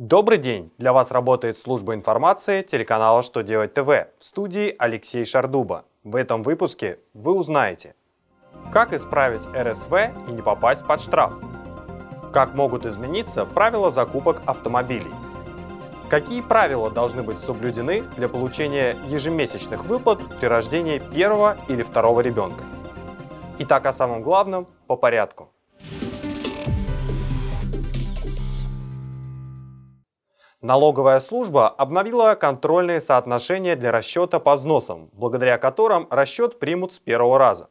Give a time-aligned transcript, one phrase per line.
[0.00, 0.72] Добрый день!
[0.78, 3.86] Для вас работает служба информации телеканала «Что делать ТВ»
[4.18, 5.84] в студии Алексей Шардуба.
[6.04, 7.94] В этом выпуске вы узнаете,
[8.72, 9.92] как исправить РСВ
[10.26, 11.34] и не попасть под штраф,
[12.32, 15.12] как могут измениться правила закупок автомобилей,
[16.08, 22.64] какие правила должны быть соблюдены для получения ежемесячных выплат при рождении первого или второго ребенка.
[23.58, 25.50] Итак, о самом главном по порядку.
[30.62, 37.38] Налоговая служба обновила контрольные соотношения для расчета по взносам, благодаря которым расчет примут с первого
[37.38, 37.70] раза.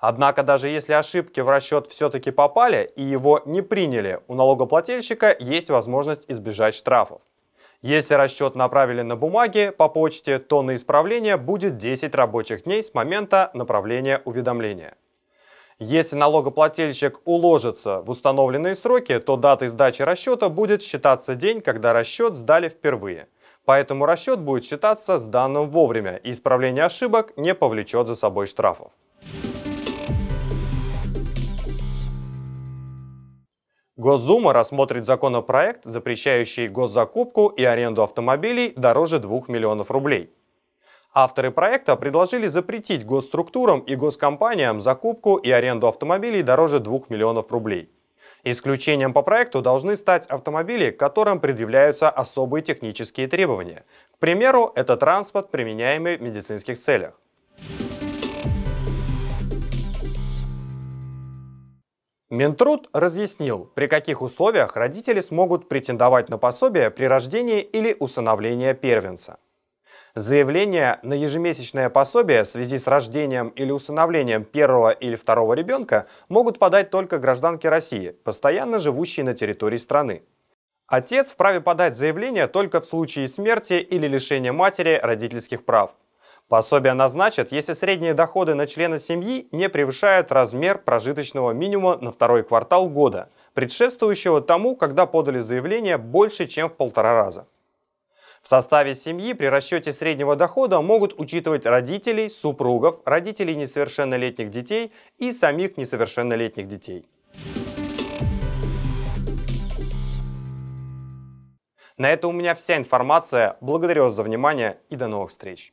[0.00, 5.70] Однако даже если ошибки в расчет все-таки попали и его не приняли, у налогоплательщика есть
[5.70, 7.22] возможность избежать штрафов.
[7.82, 12.94] Если расчет направили на бумаге по почте, то на исправление будет 10 рабочих дней с
[12.94, 14.96] момента направления уведомления.
[15.84, 22.36] Если налогоплательщик уложится в установленные сроки, то датой сдачи расчета будет считаться день, когда расчет
[22.36, 23.26] сдали впервые.
[23.64, 28.92] Поэтому расчет будет считаться сданным вовремя, и исправление ошибок не повлечет за собой штрафов.
[33.96, 40.30] Госдума рассмотрит законопроект, запрещающий госзакупку и аренду автомобилей дороже 2 миллионов рублей.
[41.14, 47.90] Авторы проекта предложили запретить госструктурам и госкомпаниям закупку и аренду автомобилей дороже 2 миллионов рублей.
[48.44, 53.84] Исключением по проекту должны стать автомобили, которым предъявляются особые технические требования.
[54.14, 57.20] К примеру, это транспорт, применяемый в медицинских целях.
[62.30, 69.36] Минтруд разъяснил, при каких условиях родители смогут претендовать на пособие при рождении или усыновлении первенца.
[70.14, 76.58] Заявление на ежемесячное пособие в связи с рождением или усыновлением первого или второго ребенка могут
[76.58, 80.22] подать только гражданки России, постоянно живущие на территории страны.
[80.86, 85.92] Отец вправе подать заявление только в случае смерти или лишения матери родительских прав.
[86.46, 92.42] Пособие назначат, если средние доходы на члена семьи не превышают размер прожиточного минимума на второй
[92.42, 97.46] квартал года, предшествующего тому, когда подали заявление больше, чем в полтора раза.
[98.42, 105.32] В составе семьи при расчете среднего дохода могут учитывать родителей, супругов, родителей несовершеннолетних детей и
[105.32, 107.06] самих несовершеннолетних детей.
[111.96, 113.56] На это у меня вся информация.
[113.60, 115.72] Благодарю вас за внимание и до новых встреч.